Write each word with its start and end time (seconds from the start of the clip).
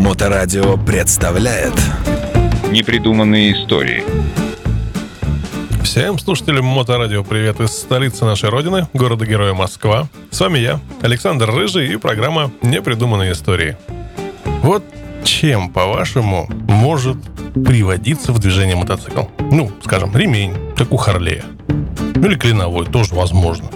Моторадио 0.00 0.78
представляет 0.78 1.74
Непридуманные 2.70 3.52
истории 3.52 4.02
Всем 5.84 6.18
слушателям 6.18 6.64
Моторадио 6.64 7.22
привет 7.22 7.60
из 7.60 7.72
столицы 7.72 8.24
нашей 8.24 8.48
родины, 8.48 8.88
города-героя 8.94 9.52
Москва. 9.52 10.08
С 10.30 10.40
вами 10.40 10.58
я, 10.58 10.80
Александр 11.02 11.50
Рыжий 11.50 11.92
и 11.92 11.96
программа 11.96 12.50
«Непридуманные 12.62 13.32
истории». 13.32 13.76
Вот 14.62 14.82
чем, 15.22 15.70
по-вашему, 15.70 16.48
может 16.66 17.18
приводиться 17.52 18.32
в 18.32 18.38
движение 18.38 18.76
мотоцикл? 18.76 19.24
Ну, 19.50 19.70
скажем, 19.84 20.16
ремень, 20.16 20.56
как 20.78 20.92
у 20.92 20.96
Харлея. 20.96 21.44
Ну 22.14 22.26
или 22.26 22.36
клиновой, 22.36 22.86
тоже 22.86 23.14
возможно. 23.14 23.68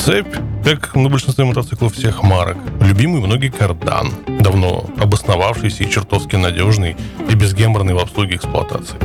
Цепь, 0.00 0.34
как 0.64 0.94
на 0.94 1.08
большинстве 1.08 1.44
мотоциклов 1.44 1.94
всех 1.94 2.22
марок. 2.22 2.56
Любимый 2.80 3.20
многие 3.20 3.48
кардан, 3.48 4.12
давно 4.40 4.86
обосновавшийся 4.98 5.84
и 5.84 5.90
чертовски 5.90 6.36
надежный 6.36 6.96
и 7.28 7.34
безгеморный 7.34 7.94
в 7.94 7.98
обслуге 7.98 8.36
эксплуатации. 8.36 8.96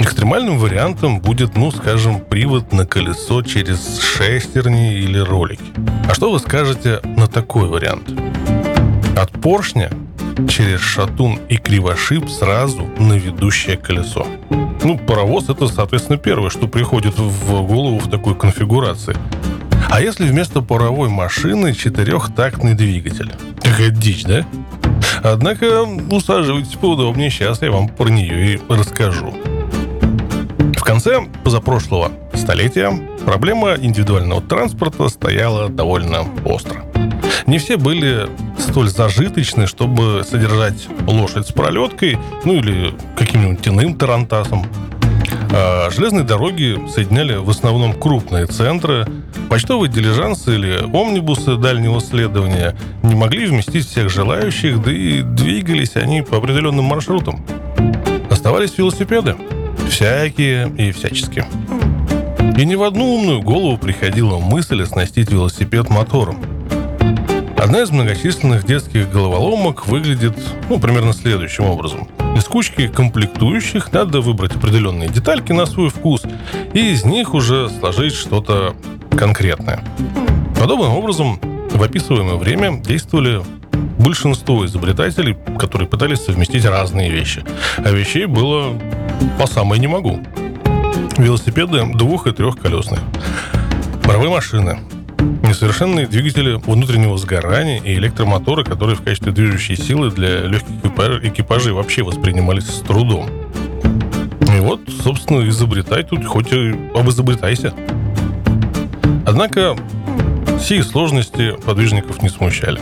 Экстремальным 0.00 0.58
вариантом 0.58 1.20
будет, 1.20 1.56
ну, 1.56 1.70
скажем, 1.70 2.20
привод 2.20 2.72
на 2.72 2.86
колесо 2.86 3.42
через 3.42 4.00
шестерни 4.00 4.94
или 4.94 5.18
ролики. 5.18 5.64
А 6.08 6.14
что 6.14 6.30
вы 6.30 6.38
скажете 6.38 7.00
на 7.16 7.26
такой 7.26 7.68
вариант? 7.68 8.10
От 9.16 9.30
поршня 9.40 9.90
через 10.48 10.80
шатун 10.80 11.38
и 11.48 11.56
кривошип 11.56 12.28
сразу 12.28 12.88
на 12.98 13.14
ведущее 13.14 13.76
колесо. 13.76 14.26
Ну, 14.82 14.98
паровоз 14.98 15.48
это, 15.48 15.68
соответственно, 15.68 16.18
первое, 16.18 16.50
что 16.50 16.68
приходит 16.68 17.18
в 17.18 17.62
голову 17.62 17.98
в 17.98 18.10
такой 18.10 18.34
конфигурации. 18.34 19.16
А 19.90 20.00
если 20.00 20.26
вместо 20.26 20.60
паровой 20.60 21.08
машины 21.08 21.72
четырехтактный 21.72 22.74
двигатель? 22.74 23.32
Какая 23.62 23.90
дичь, 23.90 24.24
да? 24.24 24.44
Однако 25.22 25.82
усаживайтесь 25.82 26.74
поудобнее, 26.74 27.30
сейчас 27.30 27.62
я 27.62 27.70
вам 27.70 27.88
про 27.88 28.08
нее 28.08 28.54
и 28.54 28.60
расскажу. 28.68 29.34
В 30.76 30.82
конце 30.82 31.22
позапрошлого 31.42 32.12
столетия 32.34 32.92
проблема 33.24 33.74
индивидуального 33.74 34.42
транспорта 34.42 35.08
стояла 35.08 35.68
довольно 35.68 36.26
остро. 36.44 36.84
Не 37.46 37.58
все 37.58 37.76
были 37.76 38.28
столь 38.58 38.88
зажиточны, 38.88 39.66
чтобы 39.66 40.22
содержать 40.28 40.88
лошадь 41.06 41.46
с 41.46 41.52
пролеткой, 41.52 42.18
ну 42.44 42.54
или 42.54 42.94
каким-нибудь 43.16 43.66
иным 43.68 43.96
тарантасом. 43.96 44.66
А 45.56 45.88
железные 45.88 46.24
дороги 46.24 46.76
соединяли 46.92 47.36
в 47.36 47.48
основном 47.48 47.92
крупные 47.92 48.46
центры. 48.46 49.06
Почтовые 49.48 49.88
дилижансы 49.88 50.56
или 50.56 50.80
омнибусы 50.92 51.56
дальнего 51.56 52.00
следования 52.00 52.76
не 53.04 53.14
могли 53.14 53.46
вместить 53.46 53.86
всех 53.86 54.10
желающих, 54.10 54.82
да 54.82 54.90
и 54.90 55.22
двигались 55.22 55.94
они 55.94 56.22
по 56.22 56.38
определенным 56.38 56.86
маршрутам. 56.86 57.46
Оставались 58.30 58.76
велосипеды. 58.76 59.36
Всякие 59.88 60.70
и 60.76 60.90
всяческие. 60.90 61.46
И 62.58 62.64
ни 62.64 62.74
в 62.74 62.82
одну 62.82 63.14
умную 63.14 63.40
голову 63.40 63.78
приходила 63.78 64.38
мысль 64.38 64.82
оснастить 64.82 65.30
велосипед 65.30 65.88
мотором. 65.88 66.53
Одна 67.64 67.80
из 67.80 67.90
многочисленных 67.90 68.66
детских 68.66 69.10
головоломок 69.10 69.86
выглядит 69.86 70.36
ну, 70.68 70.78
примерно 70.78 71.14
следующим 71.14 71.64
образом. 71.64 72.06
Из 72.36 72.44
кучки 72.44 72.88
комплектующих 72.88 73.90
надо 73.90 74.20
выбрать 74.20 74.54
определенные 74.54 75.08
детальки 75.08 75.52
на 75.52 75.64
свой 75.64 75.88
вкус 75.88 76.24
и 76.74 76.92
из 76.92 77.06
них 77.06 77.32
уже 77.32 77.70
сложить 77.70 78.12
что-то 78.12 78.76
конкретное. 79.16 79.82
Подобным 80.60 80.92
образом 80.92 81.40
в 81.72 81.82
описываемое 81.82 82.34
время 82.34 82.82
действовали 82.82 83.40
большинство 83.98 84.66
изобретателей, 84.66 85.34
которые 85.58 85.88
пытались 85.88 86.22
совместить 86.22 86.66
разные 86.66 87.10
вещи. 87.10 87.44
А 87.78 87.90
вещей 87.90 88.26
было 88.26 88.78
по 89.40 89.46
самой 89.46 89.78
не 89.78 89.86
могу. 89.86 90.20
Велосипеды 91.16 91.82
двух- 91.94 92.26
и 92.26 92.32
трехколесные. 92.32 93.00
Паровые 94.02 94.30
машины, 94.30 94.80
несовершенные 95.42 96.06
двигатели 96.06 96.54
внутреннего 96.54 97.16
сгорания 97.18 97.80
и 97.82 97.94
электромоторы, 97.94 98.64
которые 98.64 98.96
в 98.96 99.02
качестве 99.02 99.32
движущей 99.32 99.76
силы 99.76 100.10
для 100.10 100.42
легких 100.42 100.74
экипажей 101.22 101.72
вообще 101.72 102.02
воспринимались 102.02 102.66
с 102.66 102.80
трудом. 102.80 103.28
И 104.56 104.60
вот, 104.60 104.80
собственно, 105.02 105.48
изобретай 105.48 106.04
тут, 106.04 106.24
хоть 106.24 106.52
и 106.52 106.74
обизобретайся. 106.94 107.74
Однако, 109.26 109.76
все 110.60 110.82
сложности 110.82 111.52
подвижников 111.64 112.22
не 112.22 112.28
смущали. 112.28 112.80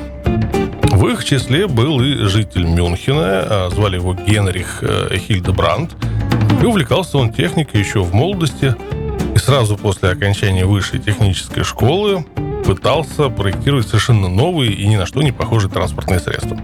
В 0.92 1.06
их 1.08 1.25
числе 1.25 1.66
был 1.66 2.00
и 2.00 2.14
житель 2.28 2.64
Мюнхена, 2.64 3.47
а 3.48 3.70
звали 3.70 3.97
его 3.97 4.14
Генрих 4.14 4.82
э, 4.82 5.16
Хильдебранд. 5.16 5.92
И 6.60 6.64
увлекался 6.64 7.19
он 7.19 7.32
техникой 7.32 7.81
еще 7.81 8.02
в 8.02 8.14
молодости, 8.14 8.76
сразу 9.42 9.76
после 9.76 10.10
окончания 10.10 10.64
высшей 10.64 11.00
технической 11.00 11.64
школы 11.64 12.25
пытался 12.64 13.28
проектировать 13.28 13.88
совершенно 13.88 14.28
новые 14.28 14.72
и 14.72 14.86
ни 14.86 14.97
на 14.97 15.04
что 15.04 15.20
не 15.22 15.32
похожие 15.32 15.70
транспортные 15.70 16.20
средства. 16.20 16.56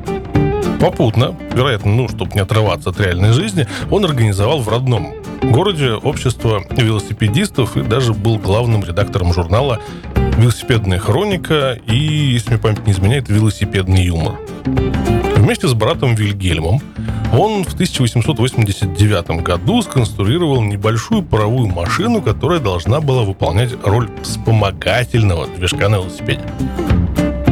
Попутно, 0.81 1.37
вероятно, 1.53 1.93
ну, 1.93 2.09
чтобы 2.09 2.33
не 2.35 2.41
отрываться 2.41 2.91
от 2.91 3.01
реальной 3.01 3.33
жизни, 3.33 3.67
он 3.91 4.05
организовал 4.05 4.61
в 4.61 4.69
родном 4.69 5.13
городе 5.43 5.91
общество 5.91 6.63
велосипедистов 6.71 7.77
и 7.77 7.83
даже 7.83 8.15
был 8.15 8.39
главным 8.39 8.85
редактором 8.85 9.33
журнала 9.33 9.81
«Велосипедная 10.37 11.01
хроника» 11.01 11.77
и, 11.87 11.97
если 11.97 12.51
мне 12.51 12.59
память 12.59 12.87
не 12.87 12.93
изменяет, 12.93 13.29
«Велосипедный 13.29 14.05
юмор». 14.05 14.39
Вместе 15.35 15.67
с 15.67 15.75
братом 15.75 16.15
Вильгельмом 16.15 16.81
он 17.33 17.65
в 17.65 17.75
1889 17.75 19.43
году 19.43 19.83
сконструировал 19.83 20.63
небольшую 20.63 21.23
паровую 21.23 21.69
машину, 21.69 22.23
которая 22.23 22.59
должна 22.59 23.01
была 23.01 23.23
выполнять 23.23 23.73
роль 23.85 24.09
вспомогательного 24.23 25.47
движка 25.47 25.89
на 25.89 25.97
велосипеде. 25.97 26.43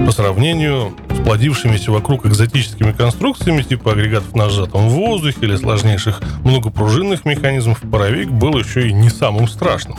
По 0.07 0.13
сравнению 0.13 0.95
с 1.11 1.19
плодившимися 1.25 1.91
вокруг 1.91 2.27
экзотическими 2.27 2.93
конструкциями 2.93 3.63
типа 3.63 3.93
агрегатов 3.93 4.35
на 4.35 4.49
сжатом 4.49 4.89
воздухе 4.89 5.39
или 5.43 5.57
сложнейших 5.57 6.23
многопружинных 6.45 7.25
механизмов, 7.25 7.81
паровик 7.91 8.31
был 8.31 8.57
еще 8.57 8.89
и 8.89 8.93
не 8.93 9.11
самым 9.11 9.49
страшным. 9.49 9.99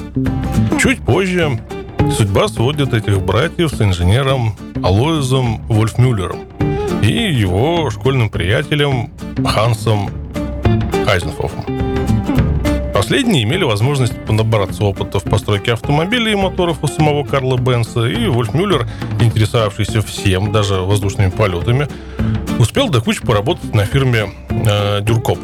Чуть 0.82 1.00
позже 1.02 1.60
судьба 2.16 2.48
сводит 2.48 2.94
этих 2.94 3.22
братьев 3.22 3.72
с 3.72 3.82
инженером 3.82 4.56
Алоизом 4.82 5.62
Вольфмюллером 5.68 6.57
и 7.08 7.32
его 7.32 7.90
школьным 7.90 8.30
приятелем 8.30 9.12
Хансом 9.46 10.10
Хайзенфофом. 11.06 11.66
Последние 12.94 13.44
имели 13.44 13.64
возможность 13.64 14.14
набраться 14.28 14.84
опыта 14.84 15.20
в 15.20 15.24
постройке 15.24 15.74
автомобилей 15.74 16.34
и 16.34 16.36
моторов 16.36 16.80
у 16.82 16.88
самого 16.88 17.24
Карла 17.24 17.58
Бенса, 17.58 18.06
и 18.06 18.28
Вольф 18.28 18.54
Мюллер, 18.54 18.88
интересовавшийся 19.22 20.02
всем, 20.02 20.52
даже 20.52 20.82
воздушными 20.82 21.30
полетами, 21.30 21.88
успел 22.60 22.90
до 22.90 23.00
кучи 23.00 23.22
поработать 23.22 23.74
на 23.74 23.86
фирме 23.86 24.32
э, 24.50 25.02
Дюркоп. 25.02 25.40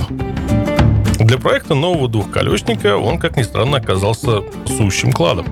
Для 1.19 1.37
проекта 1.37 1.75
нового 1.75 2.09
двухколесника 2.09 2.97
он, 2.97 3.17
как 3.19 3.37
ни 3.37 3.43
странно, 3.43 3.77
оказался 3.77 4.41
сущим 4.65 5.13
кладом. 5.13 5.45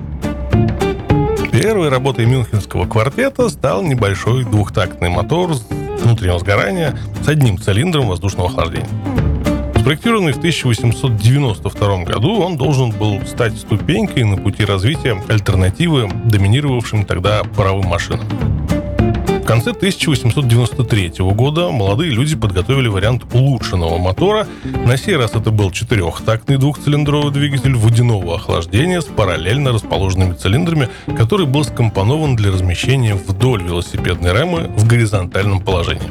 Первой 1.52 1.88
работой 1.88 2.26
мюнхенского 2.26 2.86
квартета 2.86 3.48
стал 3.48 3.82
небольшой 3.82 4.44
двухтактный 4.44 5.08
мотор 5.08 5.54
внутреннего 6.02 6.38
сгорания 6.38 6.96
с 7.24 7.28
одним 7.28 7.58
цилиндром 7.58 8.08
воздушного 8.08 8.48
охлаждения. 8.48 8.88
Спроектированный 9.82 10.32
в 10.32 10.38
1892 10.38 12.04
году, 12.04 12.40
он 12.40 12.56
должен 12.56 12.90
был 12.90 13.20
стать 13.26 13.56
ступенькой 13.56 14.22
на 14.22 14.36
пути 14.36 14.64
развития 14.64 15.20
альтернативы 15.28 16.08
доминировавшим 16.24 17.04
тогда 17.04 17.42
паровым 17.56 17.86
машинам. 17.88 18.26
В 19.42 19.44
конце 19.44 19.70
1893 19.70 21.14
года 21.34 21.70
молодые 21.70 22.12
люди 22.12 22.36
подготовили 22.36 22.86
вариант 22.86 23.24
улучшенного 23.34 23.98
мотора. 23.98 24.46
На 24.86 24.96
сей 24.96 25.16
раз 25.16 25.34
это 25.34 25.50
был 25.50 25.72
четырехтактный 25.72 26.58
двухцилиндровый 26.58 27.32
двигатель 27.32 27.74
водяного 27.74 28.36
охлаждения 28.36 29.00
с 29.00 29.06
параллельно 29.06 29.72
расположенными 29.72 30.34
цилиндрами, 30.34 30.88
который 31.18 31.46
был 31.46 31.64
скомпонован 31.64 32.36
для 32.36 32.52
размещения 32.52 33.16
вдоль 33.16 33.64
велосипедной 33.64 34.32
рамы 34.32 34.70
в 34.76 34.86
горизонтальном 34.86 35.60
положении. 35.60 36.10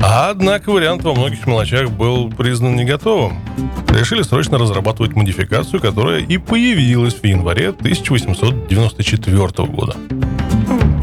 Однако 0.00 0.70
вариант 0.70 1.02
во 1.02 1.12
многих 1.12 1.46
мелочах 1.46 1.90
был 1.90 2.30
признан 2.30 2.76
не 2.76 2.84
готовым. 2.84 3.40
Решили 3.88 4.22
срочно 4.22 4.58
разрабатывать 4.58 5.16
модификацию, 5.16 5.80
которая 5.80 6.20
и 6.20 6.38
появилась 6.38 7.14
в 7.14 7.24
январе 7.24 7.70
1894 7.70 9.68
года. 9.68 9.96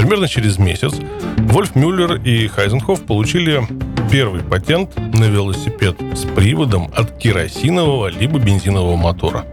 Примерно 0.07 0.29
через 0.29 0.57
месяц 0.57 0.93
Вольф 1.37 1.75
Мюллер 1.75 2.21
и 2.21 2.47
Хайзенхоф 2.47 3.03
получили 3.03 3.61
первый 4.09 4.41
патент 4.41 4.95
на 4.95 5.25
велосипед 5.25 5.97
с 6.15 6.21
приводом 6.21 6.89
от 6.95 7.17
керосинового 7.17 8.07
либо 8.07 8.39
бензинового 8.39 8.95
мотора. 8.95 9.45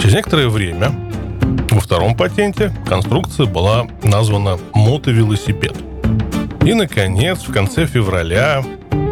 Через 0.00 0.14
некоторое 0.14 0.48
время 0.48 0.92
во 1.70 1.78
втором 1.78 2.16
патенте 2.16 2.72
конструкция 2.86 3.44
была 3.44 3.86
названа 4.02 4.58
мотовелосипед. 4.72 5.76
И, 6.64 6.72
наконец, 6.72 7.42
в 7.42 7.52
конце 7.52 7.84
февраля 7.84 8.64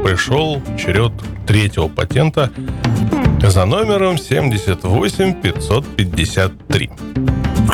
пришел 0.02 0.62
черед 0.78 1.12
третьего 1.46 1.88
патента 1.88 2.50
за 3.42 3.66
номером 3.66 4.16
78553, 4.16 6.90
в 7.14 7.27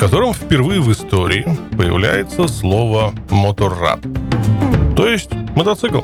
котором 0.05 0.35
впервые 0.35 0.83
в 0.83 0.93
истории 0.93 1.47
появляется 1.79 2.47
слово 2.47 3.15
«моторрад», 3.31 4.01
то 4.95 5.09
есть 5.09 5.33
мотоцикл. 5.57 6.03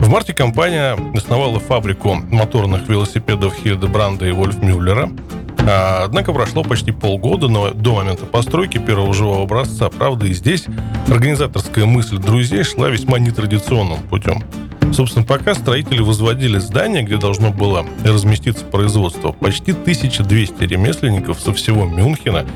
В 0.00 0.08
марте 0.08 0.34
компания 0.34 0.98
основала 1.14 1.60
фабрику 1.60 2.16
моторных 2.28 2.88
велосипедов 2.88 3.54
Хильдебранда 3.54 4.26
и 4.26 4.32
Вольф 4.32 4.60
Мюллера– 4.60 5.10
а, 5.64 6.02
однако 6.04 6.32
прошло 6.32 6.64
почти 6.64 6.90
полгода 6.90 7.46
до 7.46 7.94
момента 7.94 8.26
постройки 8.26 8.78
первого 8.78 9.14
живого 9.14 9.44
образца. 9.44 9.88
Правда, 9.90 10.26
и 10.26 10.32
здесь 10.32 10.64
организаторская 11.08 11.86
мысль 11.86 12.18
друзей 12.18 12.64
шла 12.64 12.88
весьма 12.88 13.18
нетрадиционным 13.20 14.00
путем. 14.10 14.42
Собственно, 14.92 15.24
пока 15.24 15.54
строители 15.54 16.00
возводили 16.00 16.58
здание, 16.58 17.02
где 17.02 17.16
должно 17.16 17.50
было 17.50 17.86
разместиться 18.04 18.64
производство, 18.64 19.32
почти 19.32 19.72
1200 19.72 20.64
ремесленников 20.64 21.40
со 21.40 21.54
всего 21.54 21.86
Мюнхена 21.86 22.46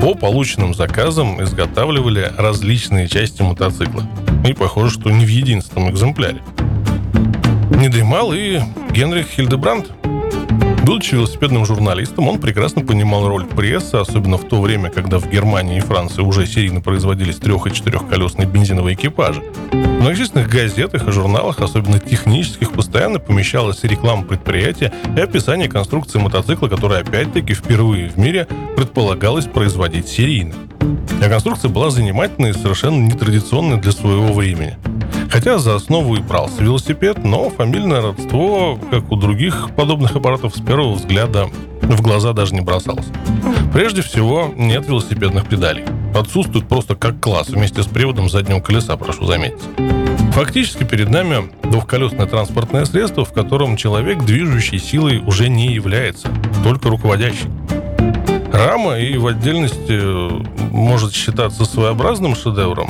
по 0.00 0.14
полученным 0.14 0.74
заказам 0.74 1.42
изготавливали 1.42 2.32
различные 2.36 3.08
части 3.08 3.42
мотоцикла. 3.42 4.08
И 4.46 4.54
похоже, 4.54 5.00
что 5.00 5.10
не 5.10 5.26
в 5.26 5.28
единственном 5.28 5.90
экземпляре. 5.90 6.40
Не 7.70 7.88
дремал 7.88 8.32
и 8.32 8.60
Генрих 8.92 9.26
Хильдебранд, 9.28 9.90
Будучи 10.86 11.16
велосипедным 11.16 11.66
журналистом, 11.66 12.28
он 12.28 12.38
прекрасно 12.38 12.80
понимал 12.80 13.26
роль 13.26 13.44
прессы, 13.44 13.96
особенно 13.96 14.38
в 14.38 14.44
то 14.44 14.60
время, 14.60 14.88
когда 14.88 15.18
в 15.18 15.28
Германии 15.28 15.78
и 15.78 15.80
Франции 15.80 16.22
уже 16.22 16.46
серийно 16.46 16.80
производились 16.80 17.38
трех- 17.38 17.66
и 17.66 17.72
четырехколесные 17.72 18.46
бензиновые 18.46 18.94
экипажи. 18.94 19.42
В 19.72 20.00
многочисленных 20.00 20.48
газетах 20.48 21.08
и 21.08 21.10
журналах, 21.10 21.58
особенно 21.58 21.98
технических, 21.98 22.70
постоянно 22.70 23.18
помещалась 23.18 23.82
реклама 23.82 24.22
предприятия 24.22 24.92
и 25.16 25.20
описание 25.20 25.68
конструкции 25.68 26.20
мотоцикла, 26.20 26.68
которая 26.68 27.00
опять-таки 27.00 27.54
впервые 27.54 28.08
в 28.08 28.16
мире 28.16 28.46
предполагалось 28.76 29.46
производить 29.46 30.06
серийно. 30.06 30.54
А 31.20 31.28
конструкция 31.28 31.68
была 31.68 31.90
занимательной 31.90 32.50
и 32.50 32.52
совершенно 32.52 33.04
нетрадиционной 33.04 33.78
для 33.80 33.90
своего 33.90 34.32
времени. 34.32 34.76
Хотя 35.36 35.58
за 35.58 35.74
основу 35.74 36.16
и 36.16 36.20
брался 36.20 36.62
велосипед, 36.62 37.22
но 37.22 37.50
фамильное 37.50 38.00
родство, 38.00 38.78
как 38.90 39.12
у 39.12 39.16
других 39.16 39.68
подобных 39.76 40.16
аппаратов, 40.16 40.56
с 40.56 40.60
первого 40.62 40.94
взгляда 40.94 41.50
в 41.82 42.00
глаза 42.00 42.32
даже 42.32 42.54
не 42.54 42.62
бросалось. 42.62 43.04
Прежде 43.70 44.00
всего, 44.00 44.50
нет 44.56 44.88
велосипедных 44.88 45.46
педалей. 45.46 45.84
Отсутствуют 46.14 46.66
просто 46.66 46.94
как 46.94 47.20
класс 47.20 47.48
вместе 47.48 47.82
с 47.82 47.86
приводом 47.86 48.30
заднего 48.30 48.60
колеса, 48.60 48.96
прошу 48.96 49.26
заметить. 49.26 49.60
Фактически 50.32 50.84
перед 50.84 51.10
нами 51.10 51.50
двухколесное 51.64 52.24
транспортное 52.24 52.86
средство, 52.86 53.26
в 53.26 53.34
котором 53.34 53.76
человек 53.76 54.24
движущей 54.24 54.78
силой 54.78 55.18
уже 55.18 55.50
не 55.50 55.66
является, 55.66 56.30
только 56.64 56.88
руководящий. 56.88 57.50
Рама 58.54 58.98
и 58.98 59.18
в 59.18 59.26
отдельности 59.26 60.00
может 60.72 61.12
считаться 61.12 61.66
своеобразным 61.66 62.34
шедевром, 62.34 62.88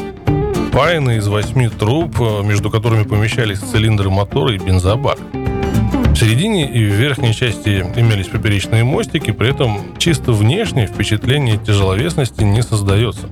Паяны 0.77 1.17
из 1.17 1.27
восьми 1.27 1.69
труб, 1.71 2.21
э, 2.21 2.43
между 2.43 2.71
которыми 2.71 3.05
помещались 3.05 3.61
цилиндры 3.61 4.11
мотора 4.11 4.53
и 4.53 4.59
бензобак. 4.59 5.19
В 5.33 6.17
середине 6.17 6.71
и 6.71 6.85
в 6.85 6.93
верхней 6.93 7.33
части 7.33 7.83
имелись 7.97 8.29
поперечные 8.29 8.85
мостики, 8.85 9.31
при 9.31 9.49
этом 9.49 9.79
чисто 9.97 10.33
внешнее 10.33 10.87
впечатление 10.87 11.57
тяжеловесности 11.57 12.43
не 12.43 12.63
создается. 12.63 13.27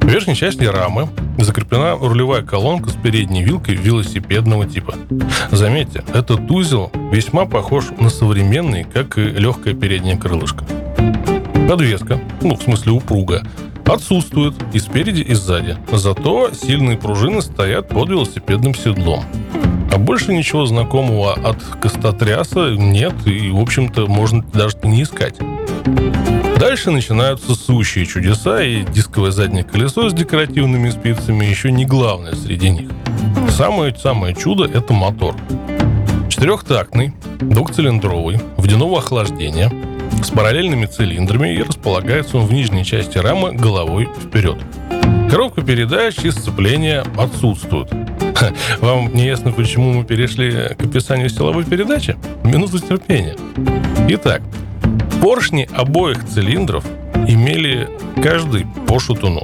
В 0.00 0.08
верхней 0.08 0.34
части 0.34 0.64
рамы 0.64 1.08
закреплена 1.38 1.94
рулевая 1.94 2.42
колонка 2.42 2.90
с 2.90 2.94
передней 2.94 3.44
вилкой 3.44 3.76
велосипедного 3.76 4.66
типа. 4.66 4.96
Заметьте, 5.52 6.02
этот 6.12 6.50
узел 6.50 6.90
весьма 7.12 7.44
похож 7.44 7.84
на 8.00 8.10
современный, 8.10 8.82
как 8.82 9.16
и 9.16 9.22
легкое 9.22 9.74
переднее 9.74 10.16
крылышко. 10.16 10.64
Подвеска, 11.68 12.20
ну, 12.42 12.56
в 12.56 12.62
смысле 12.62 12.90
упруга, 12.94 13.46
отсутствует 13.86 14.54
и 14.72 14.78
спереди, 14.78 15.20
и 15.20 15.34
сзади. 15.34 15.76
Зато 15.92 16.50
сильные 16.52 16.96
пружины 16.96 17.42
стоят 17.42 17.88
под 17.88 18.08
велосипедным 18.08 18.74
седлом. 18.74 19.24
А 19.92 19.98
больше 19.98 20.32
ничего 20.32 20.66
знакомого 20.66 21.34
от 21.34 21.62
костотряса 21.80 22.74
нет, 22.76 23.14
и, 23.26 23.50
в 23.50 23.60
общем-то, 23.60 24.06
можно 24.06 24.42
даже 24.52 24.76
не 24.82 25.02
искать. 25.02 25.36
Дальше 26.58 26.90
начинаются 26.90 27.54
сущие 27.54 28.06
чудеса, 28.06 28.62
и 28.62 28.84
дисковое 28.84 29.30
заднее 29.30 29.64
колесо 29.64 30.08
с 30.08 30.14
декоративными 30.14 30.90
спицами 30.90 31.44
еще 31.44 31.70
не 31.70 31.84
главное 31.84 32.34
среди 32.34 32.70
них. 32.70 32.88
Самое-самое 33.50 34.34
чудо– 34.34 34.64
это 34.72 34.92
мотор. 34.92 35.36
Четырехтактный, 36.28 37.12
двухцилиндровый, 37.40 38.40
водяного 38.56 38.98
охлаждения– 38.98 39.70
с 40.22 40.30
параллельными 40.30 40.86
цилиндрами 40.86 41.54
и 41.54 41.62
располагается 41.62 42.38
он 42.38 42.46
в 42.46 42.52
нижней 42.52 42.84
части 42.84 43.18
рамы 43.18 43.52
головой 43.52 44.08
вперед. 44.22 44.58
Коробка 45.30 45.62
передач 45.62 46.18
и 46.24 46.30
сцепления 46.30 47.04
отсутствуют. 47.16 47.90
Вам 48.80 49.12
не 49.14 49.26
ясно, 49.26 49.52
почему 49.52 49.92
мы 49.92 50.04
перешли 50.04 50.50
к 50.50 50.82
описанию 50.82 51.28
силовой 51.28 51.64
передачи? 51.64 52.16
Минуту 52.44 52.78
терпения. 52.78 53.36
Итак, 54.08 54.42
поршни 55.20 55.68
обоих 55.72 56.24
цилиндров 56.26 56.84
имели 57.26 57.88
каждый 58.22 58.66
по 58.86 58.98
шатуну. 58.98 59.42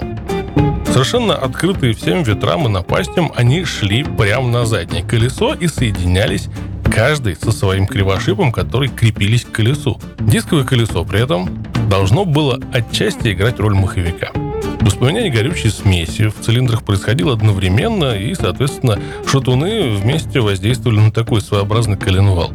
Совершенно 0.87 1.35
открытые 1.35 1.95
всем 1.95 2.23
ветрам 2.25 2.67
и 2.67 2.69
напастям, 2.69 3.33
они 3.37 3.65
шли 3.65 4.03
прямо 4.03 4.49
на 4.49 4.67
заднее 4.67 5.05
колесо 5.05 5.55
и 5.55 5.67
соединялись 5.69 6.49
каждый 6.91 7.37
со 7.37 7.53
своим 7.53 7.87
кривошипом, 7.87 8.53
который 8.53 8.89
крепились 8.89 9.45
к 9.45 9.53
колесу. 9.53 10.01
Дисковое 10.19 10.65
колесо 10.65 11.05
при 11.05 11.23
этом 11.23 11.63
должно 11.89 12.25
было 12.25 12.61
отчасти 12.73 13.33
играть 13.33 13.59
роль 13.61 13.75
маховика. 13.75 14.31
Воспламенение 14.81 15.31
горючей 15.31 15.71
смеси 15.71 16.29
в 16.29 16.41
цилиндрах 16.41 16.83
происходило 16.83 17.33
одновременно, 17.33 18.17
и, 18.17 18.35
соответственно, 18.35 18.99
шатуны 19.27 19.97
вместе 19.97 20.41
воздействовали 20.41 20.99
на 20.99 21.13
такой 21.13 21.41
своеобразный 21.41 21.97
коленвал. 21.97 22.53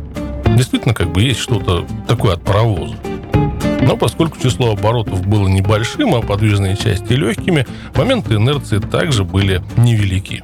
Действительно, 0.55 0.93
как 0.93 1.11
бы 1.11 1.21
есть 1.21 1.39
что-то 1.39 1.85
такое 2.07 2.33
от 2.33 2.43
паровоза. 2.43 2.95
Но 3.85 3.97
поскольку 3.97 4.41
число 4.41 4.71
оборотов 4.71 5.25
было 5.27 5.47
небольшим, 5.47 6.15
а 6.15 6.21
подвижные 6.21 6.75
части 6.75 7.13
легкими, 7.13 7.67
моменты 7.95 8.35
инерции 8.35 8.79
также 8.79 9.23
были 9.23 9.61
невелики. 9.77 10.43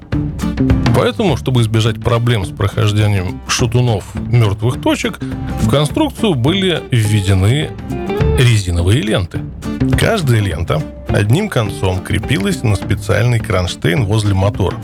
Поэтому, 0.95 1.37
чтобы 1.37 1.61
избежать 1.61 1.99
проблем 1.99 2.45
с 2.45 2.49
прохождением 2.49 3.41
шатунов 3.47 4.05
мертвых 4.13 4.79
точек, 4.79 5.19
в 5.61 5.69
конструкцию 5.69 6.35
были 6.35 6.83
введены 6.91 7.71
резиновые 8.37 9.01
ленты. 9.01 9.39
Каждая 9.97 10.39
лента 10.39 10.83
одним 11.09 11.49
концом 11.49 12.01
крепилась 12.01 12.61
на 12.61 12.75
специальный 12.75 13.39
кронштейн 13.39 14.05
возле 14.05 14.35
мотора, 14.35 14.77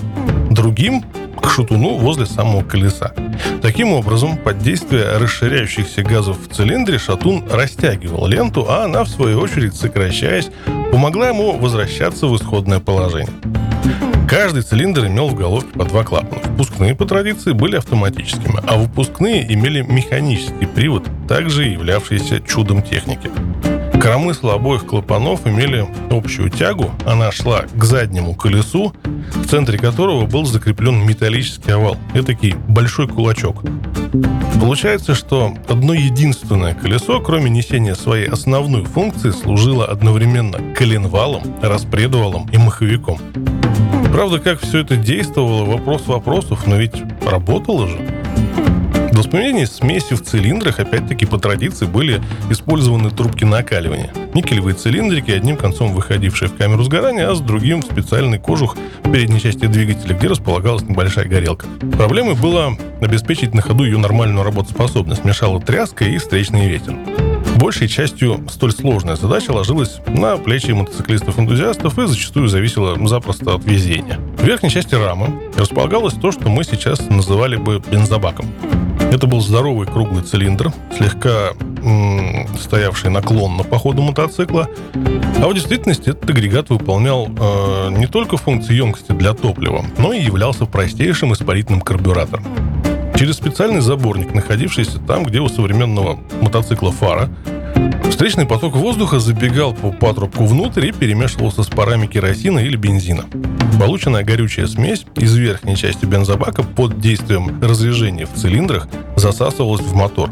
другим 0.50 1.04
к 1.42 1.50
шатуну 1.50 1.98
возле 1.98 2.26
самого 2.26 2.64
колеса. 2.64 3.14
Таким 3.62 3.94
образом, 3.94 4.38
под 4.38 4.60
действие 4.60 5.18
расширяющихся 5.18 6.04
газов 6.04 6.38
в 6.48 6.54
цилиндре 6.54 6.98
шатун 6.98 7.44
растягивал 7.50 8.28
ленту, 8.28 8.66
а 8.70 8.86
она, 8.86 9.04
в 9.04 9.10
свою 9.10 9.40
очередь, 9.40 9.76
сокращаясь, 9.76 10.50
помогла 10.92 11.30
ему 11.30 11.58
возвращаться 11.58 12.28
в 12.28 12.36
исходное 12.36 12.80
положение. 12.80 13.34
Каждый 14.28 14.62
цилиндр 14.62 15.08
имел 15.08 15.30
в 15.30 15.36
головке 15.36 15.70
по 15.70 15.86
два 15.86 16.04
клапана. 16.04 16.42
Впускные 16.42 16.94
по 16.96 17.06
традиции 17.06 17.54
были 17.54 17.78
автоматическими, 17.78 18.60
а 18.68 18.78
выпускные 18.78 19.54
имели 19.54 19.82
механический 19.82 20.66
привод, 20.66 21.08
также 21.30 21.64
являвшийся 21.64 22.42
чудом 22.42 22.82
техники. 22.82 23.32
Коромысла 24.02 24.54
обоих 24.54 24.86
клапанов 24.86 25.48
имели 25.48 25.88
общую 26.12 26.50
тягу, 26.50 26.92
она 27.06 27.32
шла 27.32 27.64
к 27.74 27.84
заднему 27.84 28.36
колесу, 28.36 28.94
в 29.04 29.48
центре 29.48 29.78
которого 29.78 30.26
был 30.26 30.46
закреплен 30.46 31.06
металлический 31.06 31.72
овал, 31.72 31.98
этакий 32.14 32.56
большой 32.68 33.08
кулачок. 33.08 33.64
Получается, 34.60 35.16
что 35.16 35.54
одно 35.68 35.94
единственное 35.94 36.74
колесо, 36.74 37.20
кроме 37.20 37.50
несения 37.50 37.96
своей 37.96 38.28
основной 38.28 38.86
функции, 38.86 39.32
служило 39.32 39.86
одновременно 39.86 40.60
коленвалом, 40.76 41.44
распредвалом 41.62 42.48
и 42.52 42.58
маховиком. 42.58 43.20
Правда, 44.12 44.40
как 44.40 44.60
все 44.62 44.80
это 44.80 44.96
действовало, 44.96 45.66
вопрос 45.66 46.08
вопросов, 46.08 46.66
но 46.66 46.78
ведь 46.78 46.96
работало 47.26 47.88
же. 47.88 48.00
Для 49.28 49.40
воспламенения 49.40 49.66
смеси 49.66 50.14
в 50.16 50.24
цилиндрах, 50.24 50.80
опять-таки, 50.80 51.26
по 51.26 51.38
традиции 51.38 51.86
были 51.86 52.22
использованы 52.50 53.10
трубки 53.10 53.44
накаливания. 53.44 54.10
Никелевые 54.34 54.74
цилиндрики, 54.74 55.32
одним 55.32 55.58
концом 55.58 55.92
выходившие 55.92 56.48
в 56.48 56.56
камеру 56.56 56.84
сгорания, 56.84 57.30
а 57.30 57.36
с 57.36 57.42
другим 57.42 57.82
в 57.82 57.86
специальный 57.86 58.40
кожух 58.40 58.78
в 59.04 59.12
передней 59.12 59.42
части 59.42 59.66
двигателя, 59.66 60.16
где 60.16 60.30
располагалась 60.30 60.84
небольшая 60.84 61.26
горелка. 61.26 61.66
Проблемой 61.98 62.36
было 62.36 62.78
обеспечить 63.02 63.54
на 63.54 63.62
ходу 63.62 63.84
ее 63.84 63.98
нормальную 63.98 64.46
работоспособность. 64.46 65.26
Мешала 65.26 65.62
тряска 65.62 66.06
и 66.06 66.18
встречный 66.20 66.70
ветер. 66.70 66.96
Большей 67.58 67.90
частью 67.90 68.46
столь 68.50 68.72
сложная 68.72 69.18
задача 69.18 69.52
ложилась 69.52 69.98
на 70.08 70.38
плечи 70.38 70.72
мотоциклистов-энтузиастов 70.72 72.00
и 72.00 72.08
зачастую 72.08 72.48
зависела 72.48 72.96
запросто 73.08 73.56
от 73.56 73.66
везения. 73.66 74.20
В 74.38 74.46
верхней 74.46 74.70
части 74.70 74.96
рамы 74.96 75.52
располагалось 75.58 76.14
то, 76.14 76.32
что 76.32 76.48
мы 76.48 76.64
сейчас 76.64 77.02
называли 77.10 77.58
бы 77.58 77.82
бензобаком. 77.92 78.46
Это 79.12 79.26
был 79.26 79.42
здоровый 79.42 79.88
круглый 79.88 80.24
цилиндр, 80.24 80.72
слегка 80.96 81.52
стоявший 82.60 83.10
наклонно 83.10 83.64
по 83.64 83.78
ходу 83.78 84.02
мотоцикла. 84.02 84.68
А 85.42 85.48
в 85.48 85.54
действительности 85.54 86.10
этот 86.10 86.30
агрегат 86.30 86.70
выполнял 86.70 87.28
э, 87.28 87.90
не 87.92 88.08
только 88.08 88.36
функции 88.36 88.74
емкости 88.74 89.14
для 89.14 89.34
топлива, 89.34 89.86
но 89.98 90.12
и 90.12 90.22
являлся 90.22 90.66
простейшим 90.66 91.34
испарительным 91.34 91.82
карбюратором. 91.82 92.44
Через 93.16 93.36
специальный 93.36 93.82
заборник, 93.82 94.34
находившийся 94.34 95.00
там, 95.00 95.24
где 95.24 95.40
у 95.40 95.48
современного 95.48 96.20
мотоцикла 96.42 96.92
фара, 96.92 97.30
встречный 98.18 98.46
поток 98.46 98.76
воздуха 98.76 99.20
забегал 99.20 99.74
по 99.74 99.92
патрубку 99.92 100.46
внутрь 100.46 100.88
и 100.88 100.92
перемешивался 100.92 101.64
с 101.64 101.68
парами 101.68 102.08
керосина 102.08 102.60
или 102.60 102.76
бензина. 102.76 103.26
Полученная 103.80 104.24
горючая 104.24 104.68
смесь 104.68 105.06
из 105.16 105.36
верхней 105.36 105.76
части 105.76 106.06
бензобака 106.06 106.64
под 106.64 107.00
действием 107.00 107.62
разрежения 107.62 108.26
в 108.26 108.34
цилиндрах 108.34 108.88
засасывалась 109.16 109.82
в 109.82 109.94
мотор. 109.94 110.32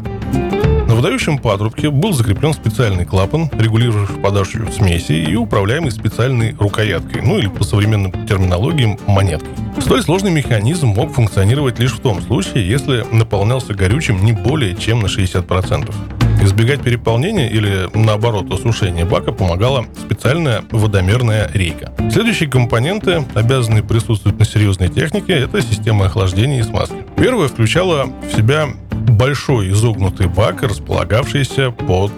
На 0.88 0.94
выдающем 0.94 1.38
патрубке 1.38 1.90
был 1.90 2.12
закреплен 2.12 2.52
специальный 2.52 3.04
клапан, 3.04 3.50
регулирующий 3.58 4.14
подачу 4.16 4.66
смеси 4.72 5.12
и 5.12 5.34
управляемый 5.34 5.90
специальной 5.90 6.54
рукояткой, 6.58 7.22
ну 7.22 7.38
или 7.38 7.48
по 7.48 7.64
современным 7.64 8.12
терминологиям 8.26 8.98
монеткой. 9.06 9.50
Столь 9.80 10.02
сложный 10.02 10.30
механизм 10.30 10.88
мог 10.88 11.12
функционировать 11.12 11.78
лишь 11.78 11.92
в 11.92 12.00
том 12.00 12.20
случае, 12.22 12.68
если 12.68 13.04
наполнялся 13.12 13.74
горючим 13.74 14.24
не 14.24 14.32
более 14.32 14.74
чем 14.74 15.00
на 15.00 15.06
60%. 15.06 15.94
Избегать 16.42 16.82
переполнения 16.82 17.48
или, 17.48 17.88
наоборот, 17.94 18.52
осушения 18.52 19.04
бака 19.04 19.32
помогала 19.32 19.86
специальная 19.98 20.62
водомерная 20.70 21.50
рейка. 21.52 21.92
Следующие 22.10 22.48
компоненты, 22.48 23.24
обязанные 23.34 23.82
присутствовать 23.82 24.38
на 24.38 24.44
серьезной 24.44 24.88
технике, 24.88 25.34
это 25.34 25.60
система 25.60 26.06
охлаждения 26.06 26.60
и 26.60 26.62
смазки. 26.62 26.96
Первая 27.16 27.48
включала 27.48 28.06
в 28.06 28.36
себя 28.36 28.68
большой 28.92 29.70
изогнутый 29.70 30.28
бак, 30.28 30.62
располагавшийся 30.62 31.70
под 31.70 32.12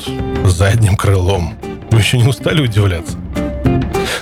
задним 0.44 0.96
крылом. 0.96 1.54
Вы 1.90 1.98
еще 1.98 2.18
не 2.18 2.26
устали 2.26 2.60
удивляться? 2.62 3.16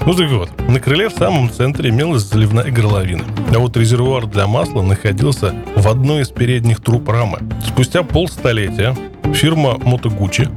Ну 0.04 0.14
так 0.14 0.30
вот, 0.30 0.50
на 0.68 0.78
крыле 0.78 1.08
в 1.08 1.14
самом 1.14 1.50
центре 1.50 1.90
имелась 1.90 2.22
заливная 2.22 2.70
горловина, 2.70 3.24
а 3.52 3.58
вот 3.58 3.76
резервуар 3.76 4.26
для 4.26 4.46
масла 4.46 4.82
находился 4.82 5.52
в 5.74 5.88
одной 5.88 6.22
из 6.22 6.28
передних 6.28 6.80
труб 6.80 7.08
рамы. 7.08 7.40
Спустя 7.66 8.04
полстолетия 8.04 8.96
фирма 9.34 9.74
Guzzi 9.74 10.48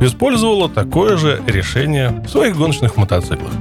использовала 0.00 0.68
такое 0.68 1.16
же 1.16 1.42
решение 1.46 2.22
в 2.26 2.28
своих 2.28 2.56
гоночных 2.56 2.96
мотоциклах. 2.96 3.52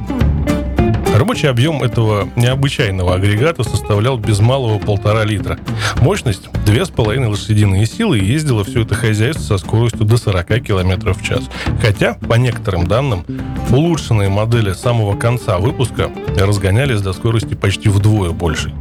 Рабочий 1.16 1.48
объем 1.48 1.82
этого 1.82 2.28
необычайного 2.36 3.16
агрегата 3.16 3.64
составлял 3.64 4.18
без 4.18 4.40
малого 4.40 4.80
полтора 4.80 5.24
литра. 5.24 5.58
Мощность– 6.02 6.50
две 6.66 6.86
с 6.86 6.90
половиной 6.90 7.30
лошадиные 7.30 7.86
силы 7.86 8.20
и 8.20 8.25
ездило 8.25 8.66
все 8.66 8.82
это 8.82 8.96
хозяйство 8.96 9.44
со 9.44 9.58
скоростью 9.58 10.06
до 10.06 10.18
40 10.18 10.46
км 10.62 11.14
в 11.14 11.24
час. 11.24 11.44
Хотя, 11.82 12.16
по 12.16 12.34
некоторым 12.34 12.86
данным, 12.86 13.25
улучшенные 13.72 14.28
модели 14.28 14.74
самого 14.74 15.18
конца 15.18 15.58
выпуска 15.58 16.12
разгонялись 16.38 17.02
до 17.02 17.14
скорости 17.14 17.54
почти 17.54 17.88
вдвое 17.88 18.32
больше. 18.32 18.74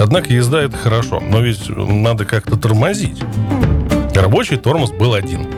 Однако 0.00 0.32
езда 0.32 0.62
это 0.62 0.76
хорошо, 0.76 1.20
но 1.20 1.40
ведь 1.40 1.68
надо 1.68 2.24
как-то 2.24 2.56
тормозить. 2.56 3.20
Рабочий 4.18 4.56
тормоз 4.56 4.90
был 4.90 5.14
один– 5.14 5.46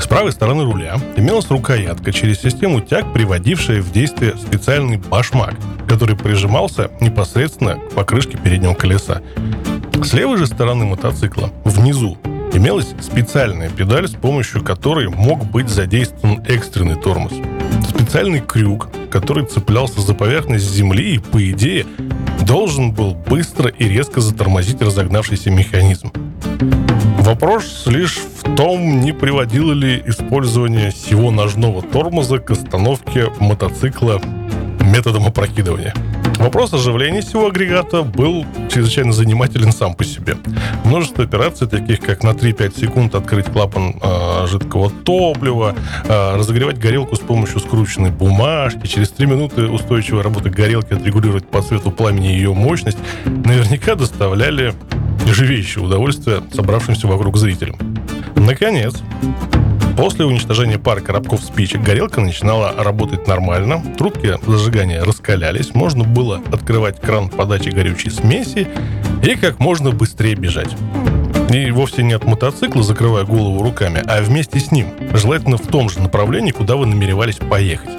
с 0.00 0.06
правой 0.06 0.32
стороны 0.32 0.64
руля 0.64 0.96
имелась 1.16 1.50
рукоятка 1.50 2.10
через 2.10 2.40
систему 2.40 2.80
тяг, 2.80 3.12
приводившая 3.12 3.82
в 3.82 3.92
действие 3.92 4.34
специальный 4.38 4.96
башмак, 4.96 5.54
который 5.86 6.16
прижимался 6.16 6.90
непосредственно 7.00 7.74
к 7.74 7.90
покрышке 7.90 8.38
переднего 8.38 8.72
колеса. 8.72 9.20
С 10.02 10.14
левой 10.14 10.38
же 10.38 10.46
стороны 10.46 10.86
мотоцикла, 10.86 11.50
внизу, 11.64 12.16
имелась 12.54 12.94
специальная 13.02 13.68
педаль, 13.68 14.08
с 14.08 14.12
помощью 14.12 14.64
которой 14.64 15.10
мог 15.10 15.44
быть 15.44 15.68
задействован 15.68 16.42
экстренный 16.46 16.96
тормоз. 16.96 17.32
Специальный 17.86 18.40
крюк, 18.40 18.88
который 19.10 19.44
цеплялся 19.44 20.00
за 20.00 20.14
поверхность 20.14 20.64
земли 20.64 21.16
и, 21.16 21.18
по 21.18 21.50
идее, 21.50 21.84
должен 22.40 22.92
был 22.92 23.14
быстро 23.14 23.68
и 23.68 23.86
резко 23.86 24.22
затормозить 24.22 24.80
разогнавшийся 24.80 25.50
механизм. 25.50 26.10
Вопрос 27.20 27.82
лишь 27.84 28.16
в 28.16 28.56
том, 28.56 29.02
не 29.02 29.12
приводило 29.12 29.72
ли 29.72 30.02
использование 30.06 30.90
всего 30.90 31.30
ножного 31.30 31.82
тормоза 31.82 32.38
к 32.38 32.50
остановке 32.50 33.26
мотоцикла 33.38 34.22
методом 34.80 35.26
опрокидывания. 35.26 35.92
Вопрос 36.38 36.72
оживления 36.72 37.20
всего 37.20 37.48
агрегата 37.48 38.02
был 38.02 38.46
чрезвычайно 38.72 39.12
занимателен 39.12 39.70
сам 39.70 39.94
по 39.94 40.02
себе. 40.02 40.38
Множество 40.84 41.22
операций, 41.22 41.68
таких 41.68 42.00
как 42.00 42.22
на 42.22 42.30
3-5 42.30 42.80
секунд 42.80 43.14
открыть 43.14 43.44
клапан 43.44 43.96
э, 44.02 44.46
жидкого 44.46 44.88
топлива, 44.88 45.74
э, 46.04 46.36
разогревать 46.36 46.78
горелку 46.78 47.16
с 47.16 47.20
помощью 47.20 47.60
скрученной 47.60 48.10
бумажки, 48.10 48.86
через 48.86 49.10
3 49.10 49.26
минуты 49.26 49.66
устойчивой 49.66 50.22
работы 50.22 50.48
горелки 50.48 50.94
отрегулировать 50.94 51.46
по 51.46 51.60
цвету 51.60 51.90
пламени 51.90 52.28
ее 52.28 52.54
мощность, 52.54 52.98
наверняка 53.26 53.94
доставляли 53.94 54.72
живейшее 55.26 55.84
удовольствие 55.84 56.42
собравшимся 56.52 57.06
вокруг 57.06 57.36
зрителям. 57.36 57.76
Наконец, 58.36 58.94
После 60.00 60.24
уничтожения 60.24 60.78
пары 60.78 61.02
коробков 61.02 61.42
спичек 61.42 61.82
горелка 61.82 62.22
начинала 62.22 62.72
работать 62.78 63.28
нормально, 63.28 63.84
трубки 63.98 64.38
зажигания 64.46 65.04
раскалялись, 65.04 65.74
можно 65.74 66.04
было 66.04 66.40
открывать 66.50 66.98
кран 66.98 67.28
подачи 67.28 67.68
горючей 67.68 68.10
смеси 68.10 68.66
и 69.22 69.34
как 69.34 69.58
можно 69.58 69.90
быстрее 69.90 70.36
бежать. 70.36 70.74
И 71.52 71.70
вовсе 71.70 72.02
не 72.02 72.14
от 72.14 72.24
мотоцикла, 72.24 72.82
закрывая 72.82 73.24
голову 73.24 73.62
руками, 73.62 74.02
а 74.06 74.22
вместе 74.22 74.58
с 74.58 74.72
ним, 74.72 74.86
желательно 75.12 75.58
в 75.58 75.66
том 75.66 75.90
же 75.90 76.00
направлении, 76.00 76.52
куда 76.52 76.76
вы 76.76 76.86
намеревались 76.86 77.36
поехать. 77.36 77.90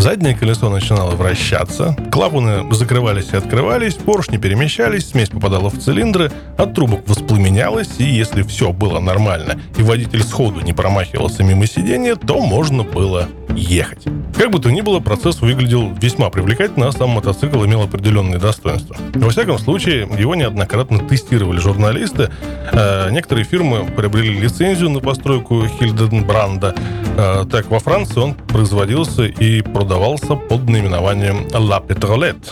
Заднее 0.00 0.34
колесо 0.34 0.70
начинало 0.70 1.10
вращаться, 1.10 1.94
клапаны 2.10 2.72
закрывались 2.72 3.28
и 3.34 3.36
открывались, 3.36 3.94
поршни 3.94 4.38
перемещались, 4.38 5.10
смесь 5.10 5.28
попадала 5.28 5.68
в 5.68 5.78
цилиндры, 5.78 6.32
от 6.56 6.74
трубок 6.74 7.06
воспламенялась, 7.06 7.90
и 7.98 8.04
если 8.04 8.42
все 8.42 8.72
было 8.72 8.98
нормально, 8.98 9.60
и 9.76 9.82
водитель 9.82 10.22
сходу 10.22 10.60
не 10.60 10.72
промахивался 10.72 11.44
мимо 11.44 11.66
сидения, 11.66 12.16
то 12.16 12.40
можно 12.40 12.82
было 12.82 13.28
ехать. 13.54 14.04
Как 14.38 14.50
бы 14.50 14.58
то 14.58 14.70
ни 14.70 14.80
было, 14.80 15.00
процесс 15.00 15.42
выглядел 15.42 15.92
весьма 16.00 16.30
привлекательно, 16.30 16.88
а 16.88 16.92
сам 16.92 17.10
мотоцикл 17.10 17.62
имел 17.66 17.82
определенные 17.82 18.38
достоинства. 18.38 18.96
Во 19.14 19.28
всяком 19.28 19.58
случае, 19.58 20.08
его 20.18 20.34
неоднократно 20.34 21.00
тестировали 21.00 21.58
журналисты. 21.58 22.30
Э, 22.72 23.10
некоторые 23.10 23.44
фирмы 23.44 23.84
приобрели 23.84 24.40
лицензию 24.40 24.88
на 24.88 25.00
постройку 25.00 25.66
Хильденбранда. 25.66 26.74
Э, 27.18 27.44
так, 27.50 27.70
во 27.70 27.80
Франции 27.80 28.20
он 28.20 28.34
производился 28.34 29.24
и 29.24 29.60
продавался 29.60 29.89
под 29.90 30.68
наименованием 30.68 31.48
La 31.48 31.84
Petrolette. 31.84 32.46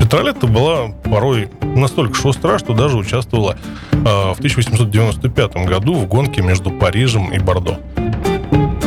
Петролетта 0.00 0.46
была 0.46 0.88
порой 1.10 1.48
настолько 1.62 2.14
шустра, 2.14 2.58
что 2.58 2.74
даже 2.74 2.98
участвовала 2.98 3.56
э, 3.92 3.96
в 3.96 4.36
1895 4.36 5.66
году 5.66 5.94
в 5.94 6.06
гонке 6.06 6.42
между 6.42 6.70
Парижем 6.70 7.32
и 7.32 7.38
Бордо. 7.38 7.80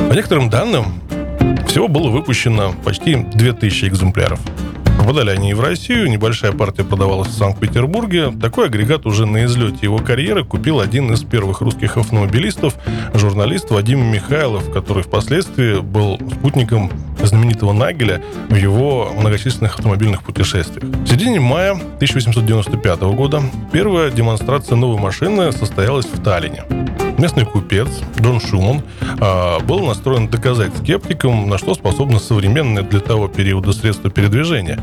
По 0.10 0.14
некоторым 0.14 0.52
данным, 0.52 1.02
всего 1.68 1.88
было 1.88 2.10
выпущено 2.10 2.76
почти 2.84 3.16
2000 3.16 3.86
экземпляров. 3.86 4.40
Попадали 5.00 5.32
они 5.32 5.50
и 5.50 5.54
в 5.56 5.62
Россию, 5.62 6.12
небольшая 6.12 6.52
партия 6.52 6.84
продавалась 6.84 7.30
в 7.30 7.34
Санкт-Петербурге. 7.34 8.32
Такой 8.40 8.68
агрегат 8.68 9.08
уже 9.08 9.26
на 9.26 9.46
излете 9.46 9.80
его 9.82 9.98
карьеры 9.98 10.44
купил 10.44 10.80
один 10.80 11.12
из 11.12 11.24
первых 11.24 11.62
русских 11.62 11.98
автомобилистов, 11.98 12.76
журналист 13.16 13.72
Вадим 13.72 14.06
Михайлов, 14.06 14.72
который 14.72 15.02
впоследствии 15.02 15.80
был 15.80 16.20
спутником 16.32 16.92
знаменитого 17.26 17.74
Нагеля 17.74 18.22
в 18.50 18.56
его 18.56 19.12
многочисленных 19.18 19.76
автомобильных 19.76 20.24
путешествиях. 20.24 20.84
В 20.84 21.08
середине 21.08 21.40
мая 21.40 21.72
1895 21.72 23.02
года 23.02 23.42
первая 23.72 24.12
демонстрация 24.12 24.76
новой 24.76 25.00
машины 25.00 25.52
состоялась 25.52 26.06
в 26.06 26.22
Таллине. 26.24 26.64
Местный 27.18 27.46
купец 27.46 27.88
Джон 28.20 28.40
Шуман 28.40 28.82
э, 29.20 29.60
был 29.64 29.86
настроен 29.86 30.28
доказать 30.28 30.76
скептикам, 30.76 31.50
на 31.50 31.60
что 31.60 31.76
способны 31.76 32.20
современные 32.20 32.84
для 32.84 33.00
того 33.00 33.28
периода 33.28 33.74
средства 33.74 34.10
передвижения. 34.10 34.80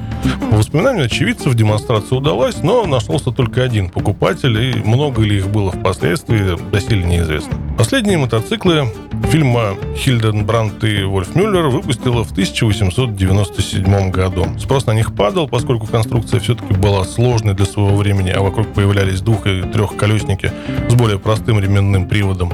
По 0.51 0.57
воспоминаниям 0.57 1.07
очевидцев 1.07 1.55
демонстрация 1.55 2.17
удалась, 2.17 2.63
но 2.63 2.87
нашелся 2.87 3.33
только 3.33 3.65
один 3.65 3.91
покупатель, 3.91 4.57
и 4.57 4.75
много 4.77 5.23
ли 5.23 5.39
их 5.39 5.49
было 5.49 5.73
впоследствии, 5.73 6.57
доселе 6.71 7.03
неизвестно. 7.03 7.59
Последние 7.79 8.19
мотоциклы 8.19 8.89
фильма 9.31 9.77
Хильденбрандт 9.97 10.83
и 10.83 11.05
Вольф 11.05 11.37
Мюллер 11.37 11.69
выпустила 11.69 12.25
в 12.25 12.33
1897 12.33 14.11
году. 14.11 14.47
Спрос 14.59 14.87
на 14.87 14.95
них 14.95 15.15
падал, 15.15 15.47
поскольку 15.47 15.87
конструкция 15.87 16.41
все-таки 16.41 16.75
была 16.75 17.05
сложной 17.05 17.55
для 17.55 17.67
своего 17.67 17.97
времени, 17.97 18.31
а 18.31 18.41
вокруг 18.41 18.75
появлялись 18.75 19.21
двух- 19.21 19.47
и 19.47 19.63
трехколесники 19.63 20.51
с 20.89 20.95
более 20.95 21.21
простым 21.21 21.61
ременным 21.61 22.09
приводом. 22.09 22.53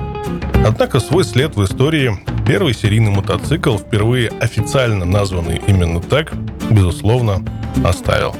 Однако 0.66 1.00
свой 1.00 1.24
след 1.24 1.56
в 1.56 1.64
истории 1.64 2.18
первый 2.46 2.74
серийный 2.74 3.10
мотоцикл, 3.10 3.78
впервые 3.78 4.28
официально 4.28 5.06
названный 5.06 5.58
именно 5.66 6.00
так, 6.00 6.34
безусловно, 6.70 7.42
оставил. 7.82 8.36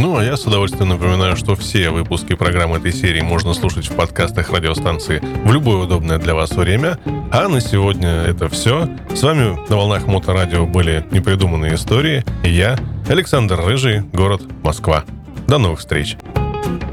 Ну, 0.00 0.16
а 0.16 0.24
я 0.24 0.38
с 0.38 0.46
удовольствием 0.46 0.88
напоминаю, 0.88 1.36
что 1.36 1.54
все 1.54 1.90
выпуски 1.90 2.34
программы 2.34 2.78
этой 2.78 2.90
серии 2.90 3.20
можно 3.20 3.52
слушать 3.52 3.86
в 3.86 3.94
подкастах 3.94 4.50
радиостанции 4.50 5.20
в 5.44 5.52
любое 5.52 5.84
удобное 5.84 6.16
для 6.16 6.34
вас 6.34 6.52
время. 6.52 6.98
А 7.30 7.48
на 7.48 7.60
сегодня 7.60 8.08
это 8.08 8.48
все. 8.48 8.88
С 9.14 9.22
вами 9.22 9.58
на 9.68 9.76
волнах 9.76 10.06
Моторадио 10.06 10.64
были 10.64 11.04
непридуманные 11.10 11.74
истории. 11.74 12.24
И 12.42 12.50
я, 12.50 12.78
Александр 13.10 13.60
Рыжий, 13.60 14.00
город 14.00 14.40
Москва. 14.62 15.04
До 15.46 15.58
новых 15.58 15.80
встреч. 15.80 16.16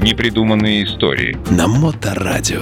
Непридуманные 0.02 0.84
истории. 0.84 1.38
На 1.48 1.66
Моторадио. 1.66 2.60